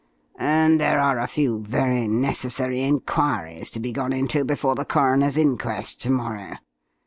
[0.39, 5.37] And there are a few very necessary enquiries to be gone into before the coroner's
[5.37, 6.55] inquest to morrow.